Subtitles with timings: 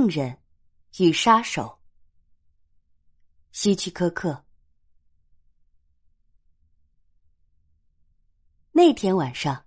[0.00, 0.38] 病人
[0.96, 1.78] 与杀手。
[3.52, 4.46] 希区柯克。
[8.72, 9.62] 那天晚上，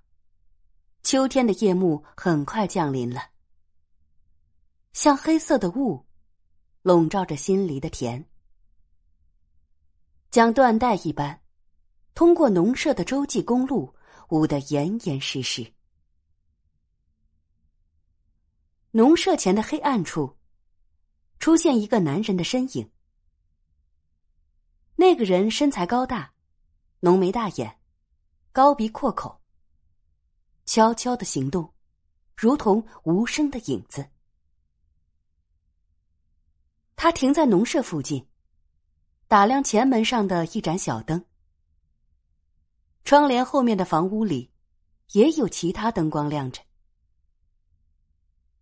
[1.03, 3.29] 秋天的夜幕很快降临了，
[4.93, 6.03] 像黑色的雾，
[6.81, 8.27] 笼罩着心里的田，
[10.31, 11.39] 将缎带一般，
[12.15, 13.93] 通过农舍的洲际公路
[14.29, 15.71] 捂得严严实实。
[18.95, 20.37] 农舍前的黑暗处，
[21.39, 22.91] 出现一个男人的身影。
[24.95, 26.31] 那个人身材高大，
[26.99, 27.79] 浓眉大眼，
[28.51, 29.41] 高鼻阔口，
[30.67, 31.73] 悄悄的行动，
[32.37, 34.07] 如同无声的影子。
[36.95, 38.27] 他停在农舍附近，
[39.27, 41.25] 打量前门上的一盏小灯。
[43.03, 44.51] 窗帘后面的房屋里，
[45.13, 46.61] 也有其他灯光亮着。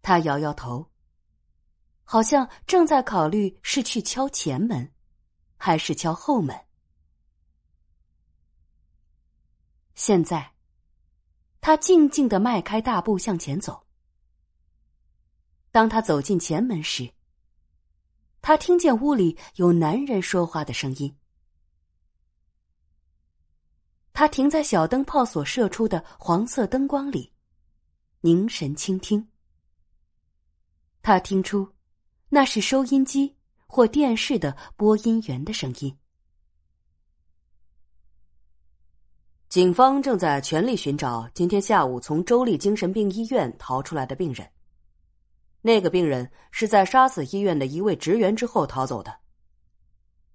[0.01, 0.89] 他摇摇头，
[2.03, 4.91] 好像正在考虑是去敲前门，
[5.57, 6.59] 还是敲后门。
[9.93, 10.53] 现在，
[11.59, 13.85] 他静静的迈开大步向前走。
[15.71, 17.13] 当他走进前门时，
[18.41, 21.15] 他听见屋里有男人说话的声音。
[24.11, 27.31] 他停在小灯泡所射出的黄色灯光里，
[28.21, 29.27] 凝神倾听。
[31.03, 31.67] 他听出，
[32.29, 33.35] 那是收音机
[33.65, 35.97] 或电视的播音员的声音。
[39.49, 44.47] 警方正在全力寻找今天下午从州立精神病医院逃出来的病人。
[45.61, 49.19] 那个病人是在杀死医院的一位职员之后逃走的。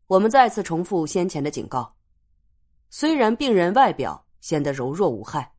[0.09, 1.95] 我们再次重复先前的警告：
[2.91, 5.55] 虽然病人外表显得柔弱无害，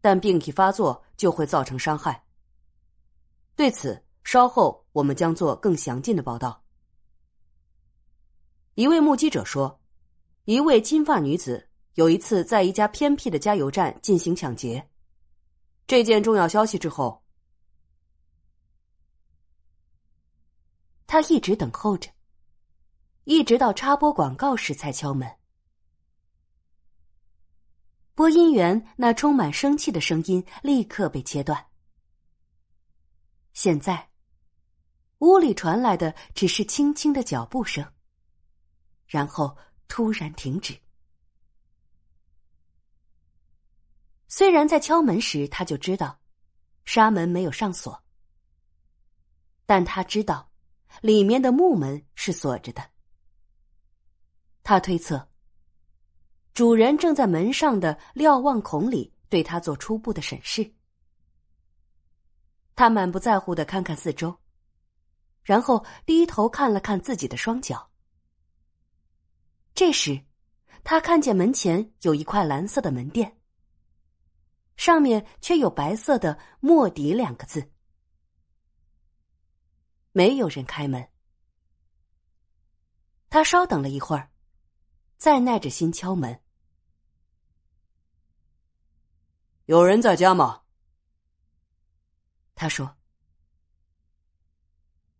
[0.00, 2.24] 但病体发作就会造成伤害。
[3.54, 4.02] 对此。
[4.24, 6.62] 稍后我们将做更详尽的报道。
[8.74, 9.80] 一位目击者说，
[10.44, 14.88] 一位金发女子有一次在一家偏僻的加油站进行抢劫。
[15.86, 17.22] 这件重要消息之后，
[21.06, 22.08] 他一直等候着，
[23.24, 25.30] 一直到插播广告时才敲门。
[28.14, 31.66] 播音员那充满生气的声音立刻被切断。
[33.52, 34.11] 现在。
[35.22, 37.86] 屋里传来的只是轻轻的脚步声，
[39.06, 39.56] 然后
[39.86, 40.76] 突然停止。
[44.26, 46.18] 虽然在敲门时他就知道
[46.84, 48.02] 纱门没有上锁，
[49.64, 50.50] 但他知道
[51.02, 52.90] 里面的木门是锁着的。
[54.64, 55.28] 他推测，
[56.52, 60.68] 主人正在门上的瞭望孔里对他做初步的审视。
[62.74, 64.41] 他满不在乎的看看四周。
[65.42, 67.90] 然后低头看了看自己的双脚。
[69.74, 70.24] 这时，
[70.84, 73.40] 他看见门前有一块蓝色的门垫，
[74.76, 77.72] 上面却有白色的“莫迪”两个字。
[80.12, 81.08] 没有人开门。
[83.30, 84.30] 他稍等了一会儿，
[85.16, 86.38] 再耐着心敲门。
[89.64, 90.62] 有人在家吗？
[92.54, 92.96] 他说。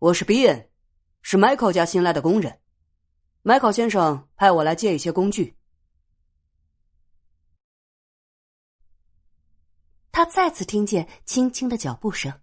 [0.03, 0.69] 我是 B N，
[1.23, 2.59] 是 Michael 家新来的工人。
[3.45, 5.57] Michael 先生派我来借一些工具。
[10.11, 12.41] 他再次听见轻轻的脚步声。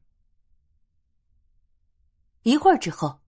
[2.44, 3.20] 一会儿之后，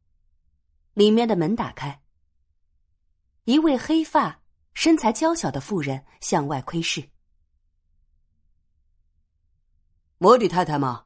[0.93, 2.01] 里面的门打开，
[3.43, 4.41] 一位黑发、
[4.73, 7.05] 身材娇小的妇人向外窥视。
[10.19, 11.05] 摩迪太太吗？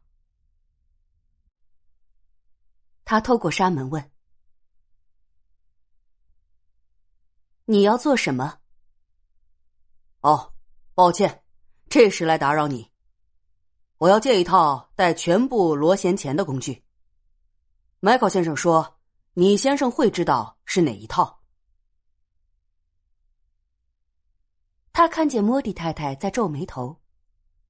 [3.05, 4.11] 他透过纱门问
[7.66, 8.59] ：“你要做什么？”
[10.21, 10.53] 哦，
[10.95, 11.44] 抱歉，
[11.88, 12.91] 这时来打扰你。
[13.99, 16.83] 我要借一套带全部螺旋钳的工具。
[18.01, 19.00] ”Michael 先生说
[19.33, 21.44] ：“你先生会知道是哪一套。”
[24.91, 27.01] 他看见莫蒂太太在皱眉头，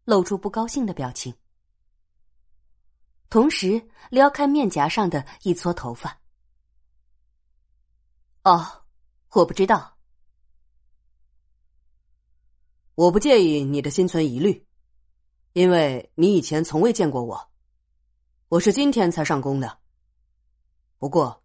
[0.05, 1.35] 露出不高兴的表情。
[3.29, 6.19] 同时撩开面颊上的一撮头发。
[8.43, 8.85] 哦，
[9.31, 9.97] 我不知道。
[12.93, 14.65] 我不介意你的心存疑虑，
[15.53, 17.51] 因为你以前从未见过我，
[18.47, 19.79] 我是今天才上工的。
[20.97, 21.43] 不过，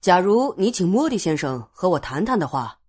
[0.00, 2.80] 假如你请莫迪先生和我谈谈的话，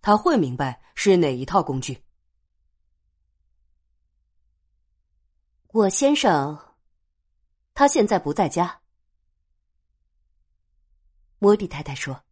[0.00, 2.02] 他会明白是哪一套工具。
[5.68, 6.73] 我先生。
[7.74, 8.80] 他现在不在家。
[11.38, 12.24] 摩蒂太太说。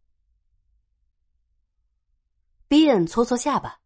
[2.67, 3.79] 比恩搓搓下巴。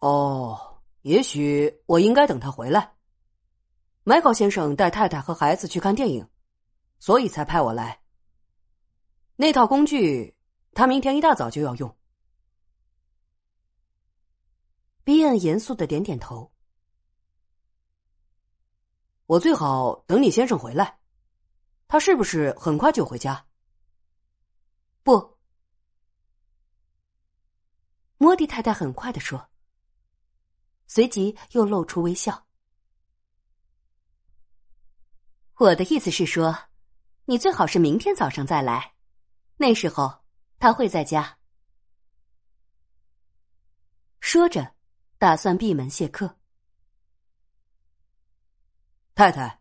[0.00, 2.94] 哦，也许我应该等他回来。
[4.02, 6.28] 麦考先生带太太和孩子去看电影，
[6.98, 8.02] 所以才派我来。
[9.36, 10.36] 那套工具，
[10.72, 11.96] 他明天一大早就要用。
[15.04, 16.52] 比恩严肃的点点头。
[19.28, 20.98] 我最好等你先生回来。
[21.86, 23.46] 他是不是很快就回家？
[25.02, 25.36] 不。
[28.16, 29.50] 莫蒂太太很快的说，
[30.86, 32.46] 随即又露出微笑。
[35.56, 36.56] 我的意思是说，
[37.26, 38.94] 你最好是明天早上再来，
[39.58, 40.24] 那时候
[40.58, 41.38] 他会在家。
[44.20, 44.74] 说着，
[45.18, 46.37] 打算闭门谢客。
[49.18, 49.60] 太太，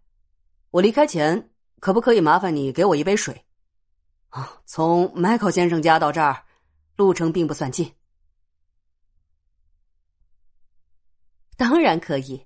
[0.69, 1.49] 我离开前
[1.79, 3.43] 可不可以麻烦你给我一杯水？
[4.29, 6.45] 啊，从 Michael 先生家到这儿，
[6.95, 7.91] 路程并不算近。
[11.55, 12.45] 当然可以，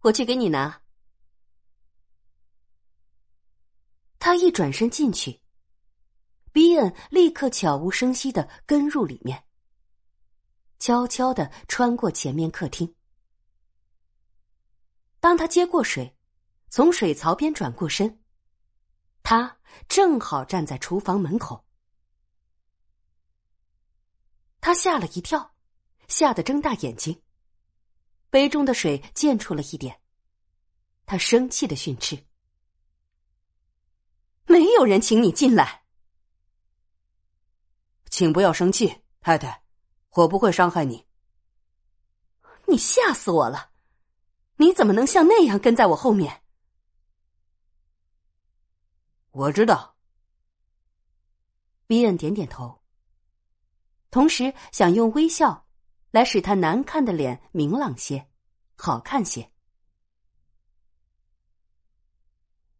[0.00, 0.80] 我去给你拿。
[4.18, 5.42] 他一转身进去，
[6.52, 9.44] 比恩立刻悄无声息的跟入里面，
[10.78, 12.94] 悄悄的穿过前面客厅。
[15.20, 16.15] 当他接过水，
[16.68, 18.20] 从水槽边转过身，
[19.22, 19.58] 他
[19.88, 21.64] 正好站在厨房门口。
[24.60, 25.54] 他吓了一跳，
[26.08, 27.22] 吓得睁大眼睛。
[28.30, 30.00] 杯中的水溅出了一点，
[31.06, 32.26] 他生气的训斥
[34.46, 35.84] ：“没有人请你进来，
[38.10, 39.62] 请不要生气，太太，
[40.10, 41.06] 我不会伤害你。
[42.66, 43.70] 你吓死我了！
[44.56, 46.42] 你怎么能像那样跟在我后面？”
[49.36, 49.94] 我知道。
[51.86, 52.80] 比恩点点头，
[54.10, 55.66] 同时想用微笑。
[56.10, 58.26] 来使他难看的脸明朗些，
[58.78, 59.52] 好看些。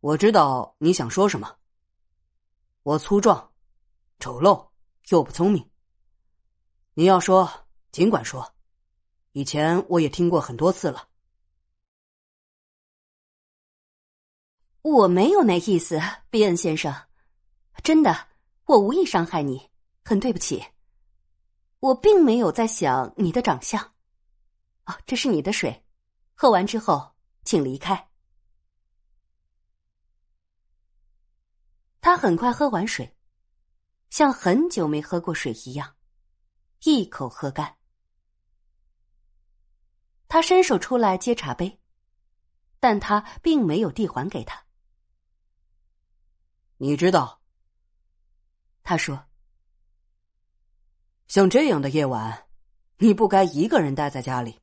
[0.01, 1.59] 我知道你想说什么。
[2.85, 3.53] 我粗壮、
[4.19, 4.67] 丑陋
[5.09, 5.71] 又不聪明。
[6.95, 8.55] 你要说，尽管说。
[9.33, 11.07] 以前我也听过很多次了。
[14.89, 16.01] 我没有那意思，
[16.31, 16.95] 比恩先生。
[17.83, 18.29] 真的，
[18.67, 19.69] 我无意伤害你，
[20.05, 20.65] 很对不起。
[21.81, 23.83] 我并没有在想你的长相，
[24.85, 25.85] 哦，这是你的水，
[26.35, 28.09] 喝完之后请离开。
[32.01, 33.17] 他很快喝完水，
[34.09, 35.97] 像很久没喝过水一样，
[36.85, 37.77] 一口喝干。
[40.29, 41.81] 他伸手出来接茶杯，
[42.79, 44.65] 但他并没有递还给他。
[46.79, 47.41] 你知道，
[48.83, 49.25] 他说。
[51.27, 52.47] 像这样的夜晚，
[52.99, 54.61] 你不该一个人待在家里。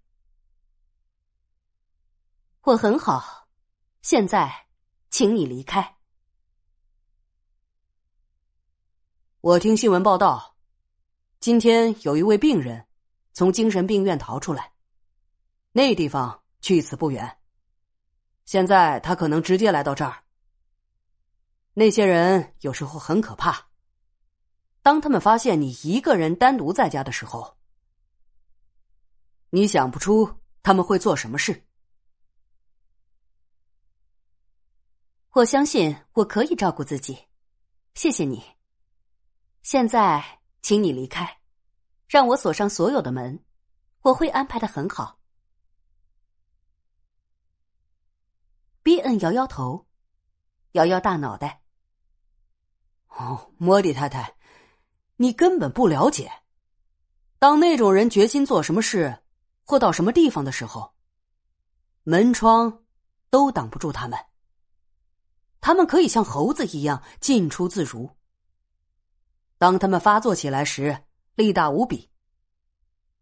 [2.61, 3.47] 我很好，
[4.01, 4.67] 现在，
[5.09, 5.97] 请你离开。
[9.41, 10.55] 我听新闻报道，
[11.41, 12.87] 今天有一位病人
[13.33, 14.71] 从精神病院逃出来，
[15.73, 17.39] 那地方距此不远。
[18.45, 20.22] 现在他可能直接来到这儿。
[21.73, 23.69] 那些人有时候很可怕。
[24.81, 27.57] 当他们发现你一个人单独在家的时候，
[29.49, 31.65] 你想不出他们会做什么事。
[35.31, 37.17] 我相信我可以照顾自己，
[37.95, 38.43] 谢谢你。
[39.63, 41.39] 现在，请你离开，
[42.07, 43.43] 让我锁上所有的门，
[44.01, 45.19] 我会安排的很好。
[48.83, 49.17] B.N.
[49.21, 49.87] 摇摇头，
[50.73, 51.62] 摇摇大脑袋。
[53.17, 54.35] 哦，莫蒂太太。
[55.17, 56.31] 你根本不了解，
[57.39, 59.23] 当那种人决心做什么事
[59.63, 60.93] 或到什么地方的时候，
[62.03, 62.83] 门窗
[63.29, 64.19] 都挡不住他们。
[65.61, 68.09] 他们可以像猴子一样进出自如。
[69.57, 71.05] 当他们发作起来时，
[71.35, 72.09] 力大无比。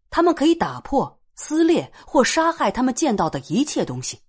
[0.09, 4.19] 他们可以打破、撕裂或杀害他们见到的一切东西，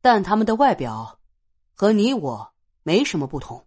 [0.00, 1.20] 但他们的外表
[1.74, 3.66] 和你我没什么不同。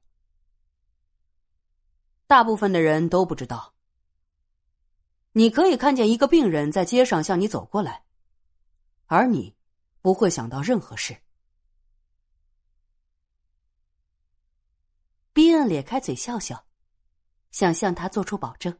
[2.27, 3.73] 大部分的人都不知道。
[5.33, 8.03] 你可以看见一个病人在街上向你走过来，
[9.07, 9.55] 而你
[10.01, 11.17] 不会想到任何事。
[15.33, 16.65] 比恩咧开嘴笑笑，
[17.51, 18.79] 想向他做出保证。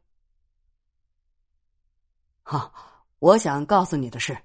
[2.44, 2.72] 哈，
[3.20, 4.38] 我想告诉你的是，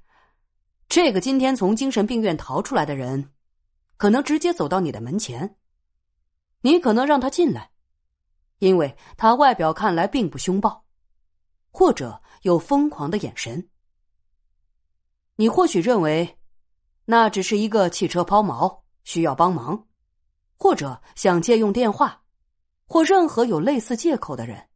[0.88, 3.32] 这个今天从精神病院逃出来的人，
[3.96, 5.56] 可能直接走到你的门前。
[6.62, 7.70] 你可能让他进来，
[8.60, 10.84] 因为他外表看来并不凶暴，
[11.70, 13.68] 或者有疯狂的眼神。
[15.36, 16.38] 你或许认为，
[17.06, 19.86] 那只是一个汽车抛锚，需要帮忙，
[20.56, 22.22] 或者想借用电话，
[22.84, 24.68] 或任何有类似借口的人。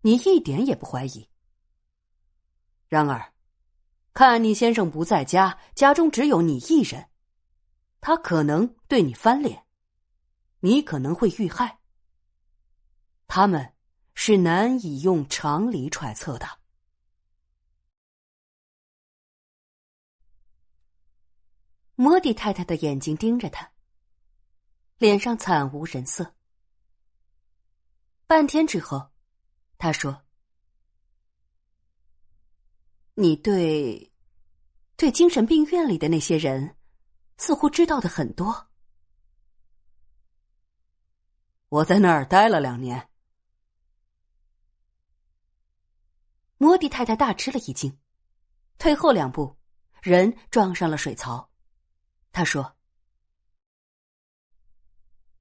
[0.00, 1.28] 你一点也不怀疑。
[2.88, 3.32] 然而，
[4.12, 7.08] 看你先生不在家，家中只有你一人，
[8.00, 9.64] 他可能对你翻脸，
[10.58, 11.78] 你可能会遇害。
[13.34, 13.72] 他们
[14.12, 16.46] 是难以用常理揣测的。
[21.94, 23.72] 摩迪太太的眼睛盯着他，
[24.98, 26.34] 脸上惨无人色。
[28.26, 29.10] 半天之后。
[29.78, 30.24] 他说
[33.16, 34.12] ：“你对，
[34.94, 36.76] 对精神病院里的那些人，
[37.38, 38.68] 似乎知道的很多。
[41.70, 43.08] 我在那儿待了两年。”
[46.62, 47.98] 摩迪太太大吃了一惊，
[48.78, 49.56] 退后两步，
[50.00, 51.50] 人撞上了水槽。
[52.30, 52.76] 他说：“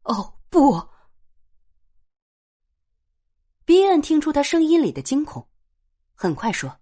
[0.02, 0.82] 哦，不。”
[3.66, 5.48] 比恩听出他声音里的惊恐，
[6.16, 6.80] 很快说：“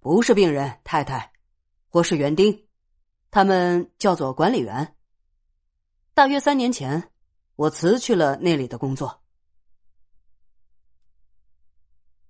[0.00, 1.30] 不是病人，太太，
[1.90, 2.66] 我是园丁，
[3.30, 4.96] 他们叫做管理员。
[6.14, 7.12] 大约三年前，
[7.56, 9.20] 我辞去了那里的工作。”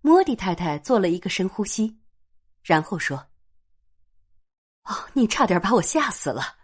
[0.06, 1.98] 莫蒂太太做了一个深呼吸，
[2.62, 3.16] 然后说
[4.84, 6.58] ：“哦，你差点把我吓死了。”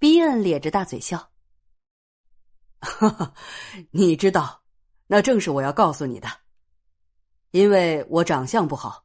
[0.00, 1.30] 比恩咧着大嘴笑。
[2.80, 3.34] 哈哈，
[3.90, 4.64] 你知道，
[5.06, 6.26] 那正是我要告诉你的，
[7.50, 9.04] 因为我长相不好，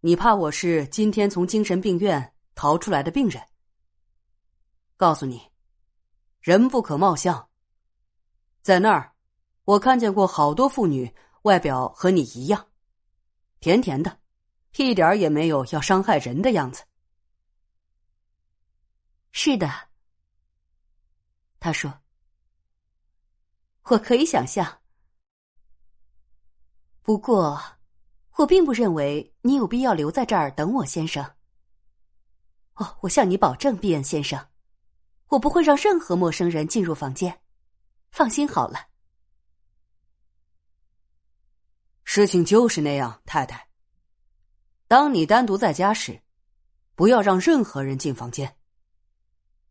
[0.00, 3.40] 你怕我是今天从精神病院逃出来的病人。
[4.96, 5.40] 告诉你，
[6.40, 7.48] 人不可貌相。
[8.62, 9.13] 在那儿，
[9.64, 12.66] 我看见过好多妇女，外表和你一样，
[13.60, 14.18] 甜甜的，
[14.76, 16.82] 一点也没有要伤害人的样子。
[19.32, 19.70] 是的，
[21.58, 22.00] 他说。
[23.84, 24.80] 我可以想象，
[27.02, 27.60] 不过
[28.36, 31.22] 我并不认为你有必要留在这儿等我，先生。
[32.76, 34.48] 哦，我向你保证，比恩先生，
[35.28, 37.42] 我不会让任何陌生人进入房间。
[38.10, 38.93] 放心好了。
[42.14, 43.68] 事情就是那样，太太。
[44.86, 46.22] 当你单独在家时，
[46.94, 48.56] 不要让任何人进房间。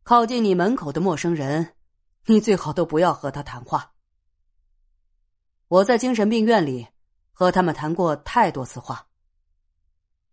[0.04, 1.78] 靠近你门口的陌生人，
[2.26, 3.94] 你最好都不要和他谈话。
[5.70, 6.86] 我在精神病院里
[7.32, 9.08] 和他们谈过太多次话。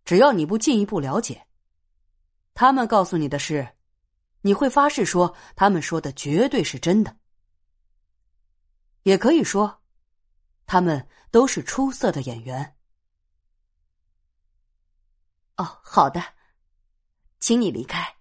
[0.03, 1.47] 只要你不进一步了解，
[2.53, 3.65] 他们告诉你的事，
[4.41, 7.15] 你会发誓说他们说的绝对是真的。
[9.03, 9.81] 也可以说，
[10.65, 12.75] 他们都是出色的演员。
[15.57, 16.21] 哦，好的，
[17.39, 18.17] 请你离开。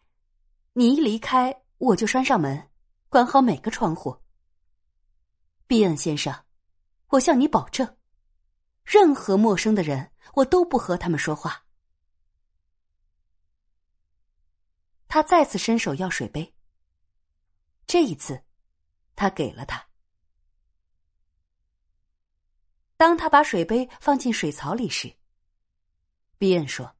[0.72, 2.70] 你一离开，我就拴上门，
[3.08, 4.16] 关好每个窗户。
[5.66, 6.44] 比恩先生。
[7.08, 7.96] 我向你保证，
[8.84, 11.66] 任何陌生的人，我都不和他们说话。
[15.08, 16.54] 他再次伸手要水杯，
[17.84, 18.44] 这一次，
[19.16, 19.89] 他给了他。
[23.00, 25.10] 当他把水杯放进水槽里时，
[26.36, 26.94] 比恩说：“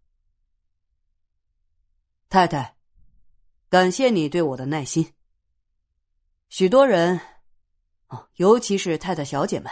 [2.31, 2.75] 太太，
[3.69, 5.13] 感谢你对我的耐心。
[6.49, 7.21] 许多人，
[8.07, 9.71] 哦，尤其是太太小姐们。”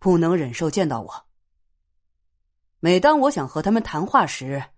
[0.00, 1.26] 不能忍受见到我。
[2.80, 4.70] 每当我想和他们谈话时，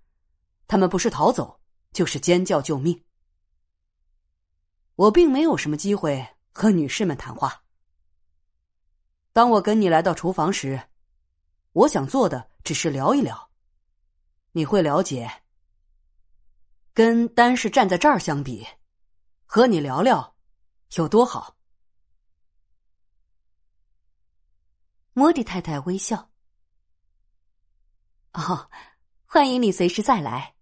[0.66, 3.02] 他们不是逃走，就是尖叫救命。
[4.96, 7.64] 我并没有什么机会和女士们谈话。
[9.38, 10.82] 当我跟你来到厨房时，
[11.70, 13.52] 我想做的只是聊一聊。
[14.50, 15.30] 你会了解，
[16.92, 18.66] 跟单是站在这儿相比，
[19.46, 20.34] 和你聊聊
[20.96, 21.56] 有多好。
[25.12, 26.32] 莫迪太太微笑。
[28.32, 28.68] 哦，
[29.24, 30.56] 欢迎你随时再来。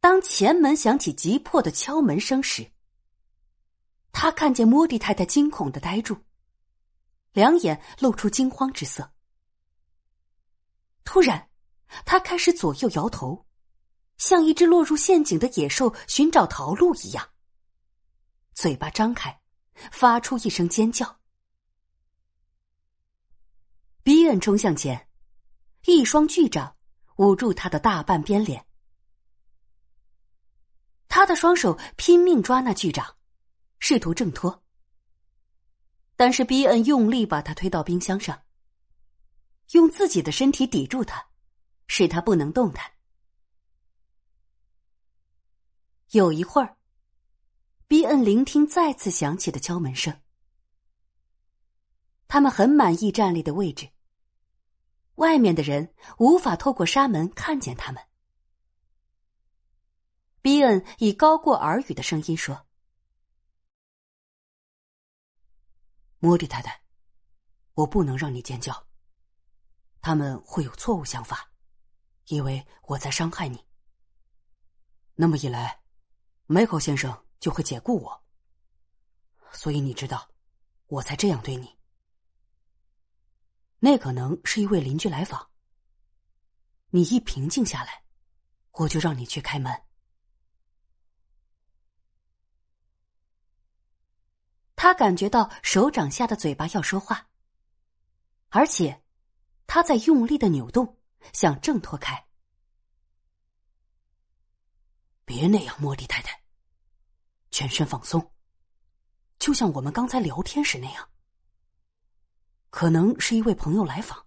[0.00, 2.72] 当前门响起急迫的敲门声时，
[4.20, 6.18] 他看见莫蒂太太惊恐的呆住，
[7.30, 9.12] 两眼露出惊慌之色。
[11.04, 11.48] 突然，
[12.04, 13.46] 他开始左右摇头，
[14.16, 17.28] 像一只落入陷阱的野兽寻找逃路一样，
[18.54, 19.40] 嘴巴张开。
[19.92, 21.20] 发出一声尖叫，
[24.02, 25.08] 比恩冲向前，
[25.84, 26.74] 一双巨掌
[27.18, 28.66] 捂住他的大半边脸。
[31.06, 33.17] 他的双手拼命抓那巨掌，
[33.78, 34.62] 试图挣脱。
[36.16, 38.42] 但是比恩用力把他推到冰箱上，
[39.70, 41.24] 用自己的身体抵住他，
[41.86, 42.90] 使他不能动弹。
[46.10, 46.76] 有一会儿，
[47.86, 50.20] 比恩聆听再次响起的敲门声。
[52.26, 53.88] 他们很满意站立的位置，
[55.14, 58.02] 外面的人无法透过纱门看见他们。
[60.42, 62.67] 比恩以高过耳语的声音说。
[66.20, 66.80] 莫蒂太太，
[67.74, 68.86] 我不能让你尖叫。
[70.00, 71.50] 他们会有错误想法，
[72.26, 73.64] 以为我在伤害你。
[75.14, 75.80] 那么一来，
[76.46, 78.24] 梅口先生就会解雇我。
[79.52, 80.28] 所以你知道，
[80.86, 81.76] 我才这样对你。
[83.78, 85.48] 那可能是一位邻居来访。
[86.90, 88.02] 你一平静下来，
[88.72, 89.87] 我就让你去开门。
[94.88, 97.28] 他感觉到手掌下的嘴巴要说话，
[98.48, 99.02] 而且
[99.66, 100.96] 他在用力的扭动，
[101.34, 102.26] 想挣脱开。
[105.26, 106.42] 别那样，莫蒂太太。
[107.50, 108.32] 全身放松，
[109.38, 111.06] 就像我们刚才聊天时那样。
[112.70, 114.24] 可能是一位朋友来访。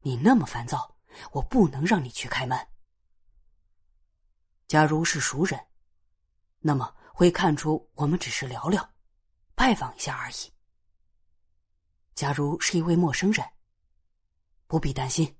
[0.00, 0.98] 你那么烦躁，
[1.32, 2.68] 我不能让你去开门。
[4.68, 5.58] 假如是熟人，
[6.58, 8.86] 那么会看出我们只是聊聊。
[9.60, 10.50] 拜访一下而已。
[12.14, 13.46] 假如是一位陌生人，
[14.66, 15.36] 不必担心，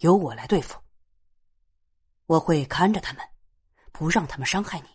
[0.00, 0.78] 由我来对付。
[2.26, 3.26] 我会看着他们，
[3.92, 4.88] 不让他们伤害你。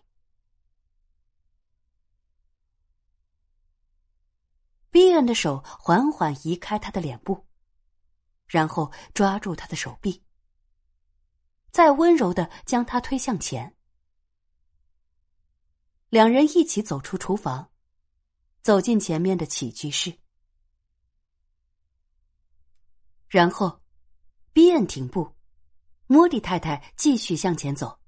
[4.91, 7.47] 比恩的手缓缓移开他的脸部，
[8.45, 10.23] 然后抓住他的手臂，
[11.71, 13.75] 再温柔的将他推向前。
[16.09, 17.70] 两人一起走出厨房。
[18.61, 20.15] 走进前面的起居室，
[23.27, 23.81] 然后，
[24.53, 25.35] 比恩停步，
[26.05, 27.99] 莫蒂太太继续向前走。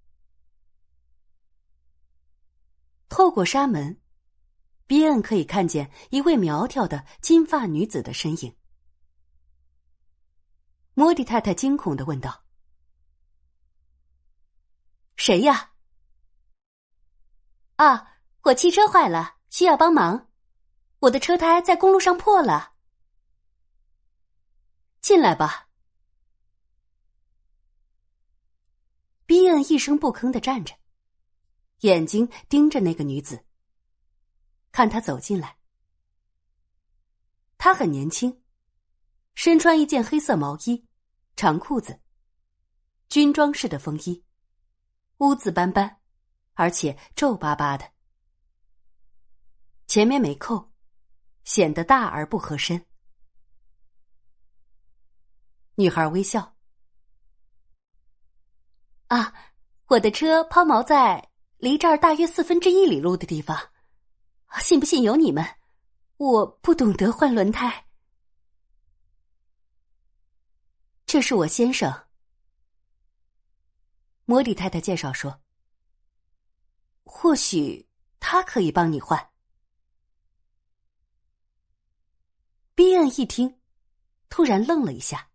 [3.09, 3.99] 透过纱门，
[4.85, 8.55] 比恩可以看见一位苗条的金发女子的身影。
[10.93, 12.43] 莫蒂太太惊恐的问道
[15.17, 15.73] ：“谁呀
[17.77, 20.29] ？”“啊，我汽车坏了，需要帮忙。”
[21.03, 22.75] 我的车胎在公路上破了，
[25.01, 25.67] 进来吧。
[29.25, 30.73] 比恩一声不吭的站着，
[31.79, 33.43] 眼睛盯着那个女子，
[34.71, 35.57] 看她走进来。
[37.57, 38.41] 她很年轻，
[39.35, 40.87] 身穿一件黑色毛衣、
[41.35, 41.99] 长裤子，
[43.09, 44.23] 军装式的风衣，
[45.17, 45.99] 污渍斑斑，
[46.53, 47.91] 而且皱巴巴的，
[49.85, 50.72] 前面没扣。
[51.43, 52.85] 显得大而不合身。
[55.75, 56.55] 女孩微笑。
[59.07, 59.33] 啊，
[59.85, 63.57] 我的车抛锚在离这儿大约四分之一里路的地方，
[64.59, 65.45] 信不信由你们。
[66.17, 67.85] 我不懂得换轮胎。
[71.05, 72.07] 这是我先生。
[74.25, 75.41] 莫蒂太太介绍说，
[77.03, 79.32] 或许他可以帮你换。
[83.07, 83.59] 一听，
[84.29, 85.29] 突然愣了一下，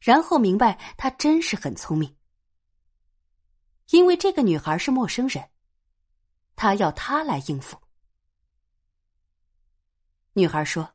[0.00, 2.16] 然后明白他真是很聪明，
[3.90, 5.50] 因为这个女孩是陌生人，
[6.56, 7.80] 他要她来应付。
[10.34, 10.94] 女孩说：“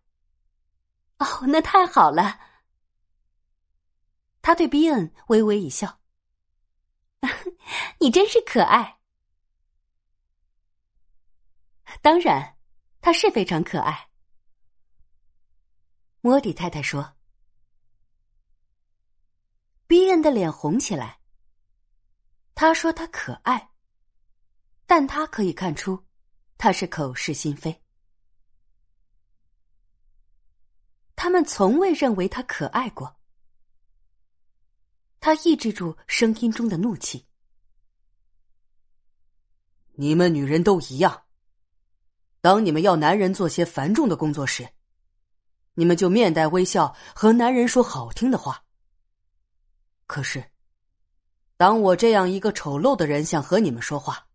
[1.20, 2.40] 哦，那太好了。”
[4.42, 6.00] 他对比恩微微一笑
[8.00, 9.00] ：“你真是可爱。”
[12.02, 12.58] 当然，
[13.02, 14.10] 他是非常可爱。
[16.26, 17.18] 莫迪太太说
[19.86, 21.20] ：“比恩的脸红起来。
[22.56, 23.72] 他说他可爱，
[24.86, 26.02] 但他可以看出，
[26.58, 27.84] 他是口是心非。
[31.14, 33.18] 他们从未认为他可爱过。
[35.20, 37.28] 他抑制住声音中的怒气。
[39.96, 41.26] 你们女人都一样，
[42.40, 44.66] 当你们要男人做些繁重的工作时。”
[45.76, 48.64] 你们就面带微笑和男人说好听的话。
[50.06, 50.52] 可是，
[51.58, 54.28] 当我这样一个丑陋的人想和你们说话，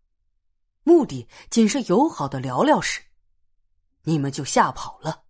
[0.83, 3.01] 目的仅是友好的聊聊时，
[4.03, 5.23] 你们就吓跑了。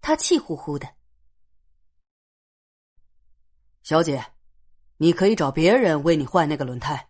[0.00, 0.88] 他气呼呼的，
[3.82, 4.32] 小姐，
[4.96, 7.09] 你可以找别人为你换那个轮胎。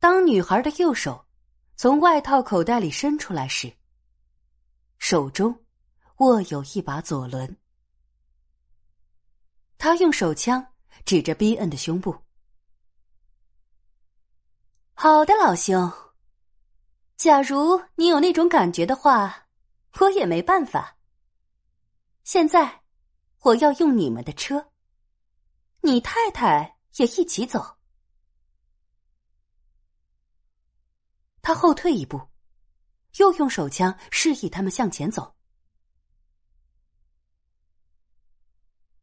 [0.00, 1.26] 当女孩的右手
[1.76, 3.70] 从外套口袋里伸出来时，
[4.98, 5.66] 手中
[6.16, 7.54] 握有一把左轮。
[9.76, 10.66] 他用手枪
[11.04, 12.16] 指着 B N 的胸部。
[14.94, 15.92] 好的，老兄。
[17.18, 19.48] 假如你有那种感觉的话，
[19.98, 20.96] 我也没办法。
[22.24, 22.80] 现在，
[23.40, 24.70] 我要用你们的车，
[25.82, 27.76] 你太太也一起走。
[31.42, 32.20] 他后退一步，
[33.18, 35.34] 又用手枪示意他们向前走。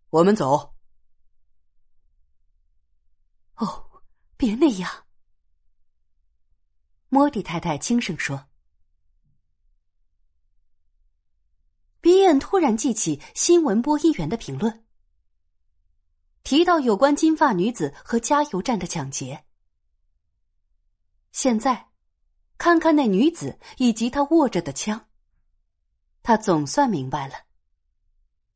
[0.09, 0.75] 我们走。
[3.55, 4.03] 哦，
[4.37, 5.05] 别那样。
[7.09, 8.47] 莫蒂太太轻声说。
[11.99, 14.85] 比恩突然记起新闻播音员的评论，
[16.43, 19.45] 提到有关金发女子和加油站的抢劫。
[21.33, 21.86] 现在，
[22.57, 25.07] 看看那女子以及她握着的枪，
[26.23, 27.35] 他总算明白了，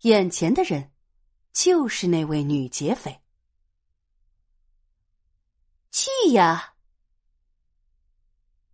[0.02, 0.92] 眼前的人
[1.54, 3.22] 就是那位女劫匪。
[5.92, 6.74] 去呀！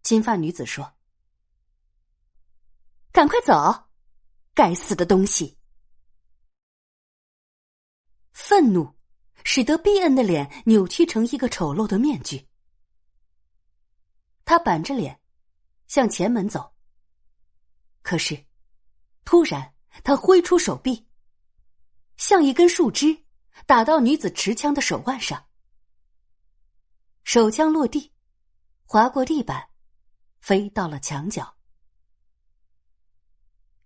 [0.01, 0.93] 金发女子说
[3.11, 3.89] ：“赶快走，
[4.53, 5.57] 该死的东西！”
[8.31, 8.95] 愤怒
[9.43, 12.46] 使得比恩的脸扭曲成一个丑陋的面具。
[14.47, 15.19] 他板着脸
[15.87, 16.73] 向前门走，
[18.01, 18.45] 可是
[19.25, 19.73] 突然
[20.05, 21.05] 他挥出手臂，
[22.15, 23.25] 像一根树枝
[23.65, 25.45] 打到女子持枪的手腕上，
[27.25, 28.13] 手枪落地，
[28.85, 29.67] 划过地板。
[30.39, 31.57] 飞到了墙角，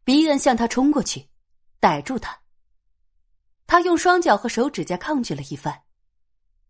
[0.03, 1.27] 比恩向他冲过去，
[1.79, 2.39] 逮住他。
[3.65, 5.81] 他用双脚和手指甲抗拒了一番，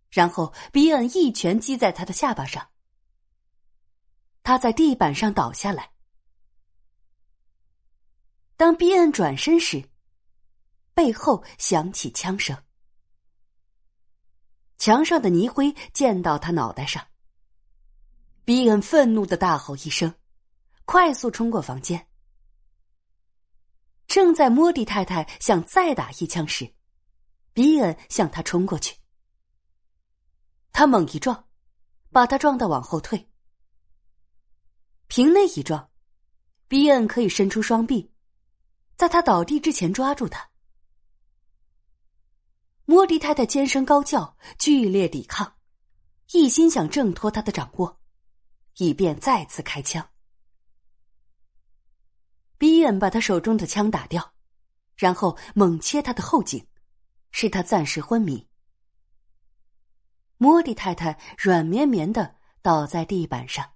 [0.09, 2.65] 然后比恩一拳击在他的下巴上，
[4.43, 5.91] 他在地板上倒下来。
[8.57, 9.89] 当比恩转身时，
[10.93, 12.55] 背后响起枪声，
[14.77, 17.05] 墙上的泥灰溅到他脑袋上。
[18.43, 20.13] 比恩愤怒的大吼一声，
[20.85, 22.07] 快速冲过房间。
[24.07, 26.73] 正在莫蒂太太想再打一枪时，
[27.53, 28.97] 比恩向他冲过去。
[30.73, 31.47] 他猛一撞，
[32.11, 33.30] 把他撞得往后退。
[35.13, 35.89] 凭那一撞，
[36.69, 38.13] 比恩可以伸出双臂，
[38.95, 40.49] 在他倒地之前抓住他。
[42.85, 45.57] 莫迪太太尖声高叫，剧烈抵抗，
[46.31, 47.99] 一心想挣脱他的掌握。
[48.77, 50.09] 以便再次开枪。
[52.57, 54.33] 比恩把他手中的枪打掉，
[54.95, 56.65] 然后猛切他的后颈，
[57.31, 58.47] 使他暂时昏迷。
[60.37, 63.70] 莫迪太太软绵绵的倒在地板上。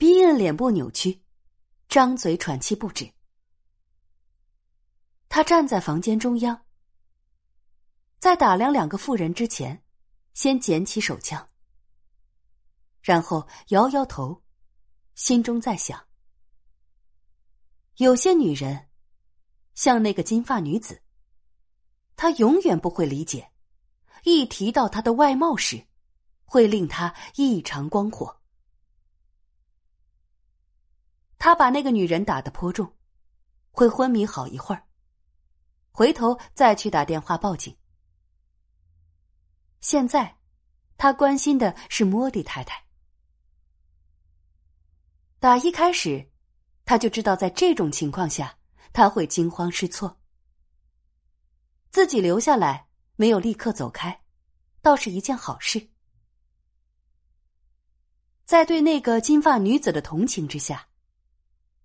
[0.00, 1.20] 比恩脸部扭曲，
[1.86, 3.12] 张嘴喘气不止。
[5.28, 6.64] 他站在房间中央，
[8.18, 9.84] 在打量两个妇人之前。
[10.32, 11.46] 先捡起手枪，
[13.02, 14.42] 然后摇摇头，
[15.16, 16.02] 心中在想：
[17.96, 18.88] 有些女人，
[19.74, 21.02] 像那个金发女子，
[22.16, 23.50] 她永远不会理解，
[24.24, 25.86] 一提到她的外貌时，
[26.46, 28.39] 会令她异常光火。
[31.40, 32.94] 他把那个女人打得颇重，
[33.70, 34.86] 会昏迷好一会儿，
[35.90, 37.74] 回头再去打电话报警。
[39.80, 40.36] 现在，
[40.98, 42.84] 他关心的是莫蒂太太。
[45.38, 46.30] 打一开始，
[46.84, 48.58] 他就知道在这种情况下
[48.92, 50.20] 他会惊慌失措。
[51.90, 54.22] 自己留下来，没有立刻走开，
[54.82, 55.88] 倒是一件好事。
[58.44, 60.86] 在对那个金发女子的同情之下，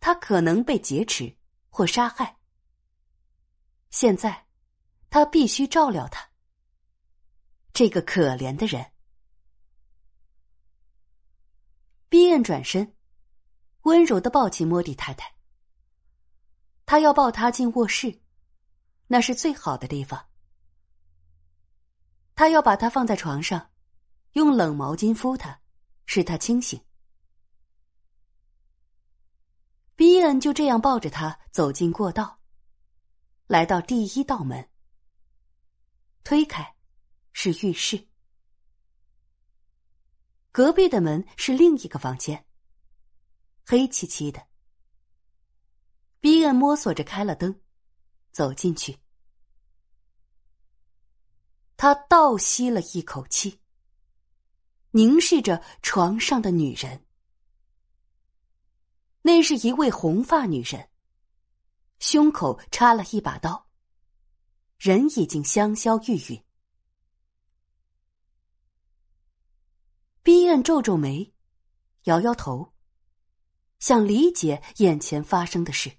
[0.05, 1.35] 他可能被劫持
[1.67, 2.37] 或杀害。
[3.89, 4.45] 现在，
[5.09, 6.29] 他必须照料他。
[7.73, 8.85] 这个可怜的人，
[12.07, 12.95] 比恩转身，
[13.81, 15.33] 温柔的抱起莫蒂太太。
[16.85, 18.21] 他要抱她进卧室，
[19.07, 20.23] 那是最好的地方。
[22.35, 23.71] 他要把她放在床上，
[24.33, 25.59] 用冷毛巾敷她，
[26.05, 26.79] 使她清醒。
[29.95, 32.39] 比恩就这样抱着他走进过道，
[33.47, 34.69] 来到第一道门，
[36.23, 36.75] 推开。
[37.37, 38.07] 是浴室，
[40.53, 42.45] 隔壁的门是另一个房间，
[43.65, 44.41] 黑漆漆的。
[46.21, 47.61] 比恩摸索着开了灯，
[48.31, 48.97] 走进去。
[51.75, 53.59] 他倒吸了一口气，
[54.91, 57.04] 凝视着床上的女人。
[59.25, 60.87] 那是一位红发女人，
[61.97, 63.67] 胸口插了一把刀，
[64.77, 66.43] 人已经香消玉殒。
[70.21, 71.33] 逼恩皱皱眉，
[72.03, 72.71] 摇摇头，
[73.79, 75.91] 想理解眼前发生的事。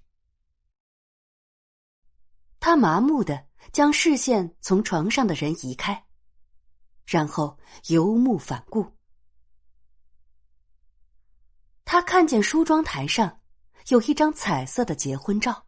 [2.61, 6.07] 他麻木的将视线从床上的人移开，
[7.05, 8.96] 然后游目反顾。
[11.89, 13.39] 他看见梳妆台上
[13.87, 15.65] 有一张彩色的结婚照，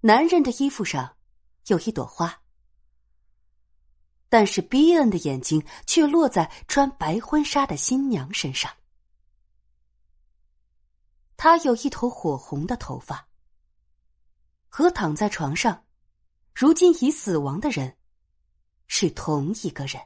[0.00, 1.18] 男人的衣服上
[1.66, 2.42] 有一朵花。
[4.30, 8.72] 但是，比恩的眼睛却落在穿白婚纱的新娘身上。
[11.36, 13.28] 她有一头火红的头发，
[14.66, 15.84] 和躺在床上、
[16.54, 17.94] 如今已死亡的人
[18.86, 20.00] 是同一个人。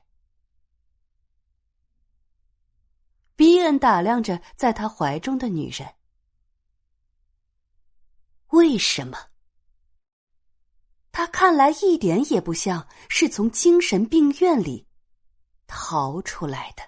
[3.40, 5.88] 比恩打量着在他怀中的女人，
[8.48, 9.16] 为什么？
[11.10, 14.86] 他看来一点也不像是从精神病院里
[15.66, 16.82] 逃出来的。